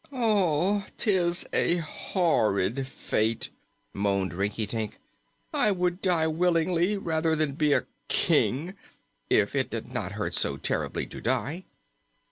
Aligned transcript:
"'Tis 0.97 1.45
a 1.53 1.75
horrid 1.77 2.87
fate!" 2.87 3.51
moaned 3.93 4.33
Rinkitink. 4.33 4.97
"I 5.53 5.69
would 5.69 6.01
die 6.01 6.25
willingly, 6.25 6.97
rather 6.97 7.35
than 7.35 7.51
be 7.53 7.73
a 7.73 7.85
King 8.07 8.73
if 9.29 9.53
it 9.53 9.69
did 9.69 9.93
not 9.93 10.13
hurt 10.13 10.33
so 10.33 10.57
terribly 10.57 11.05
to 11.05 11.21
die." 11.21 11.65